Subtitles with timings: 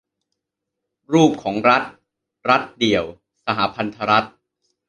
[1.13, 1.83] รูปของรัฐ:
[2.49, 3.05] รัฐเดี่ยว
[3.45, 4.27] สหพันธรัฐ